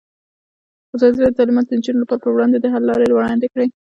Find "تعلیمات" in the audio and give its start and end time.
1.39-1.65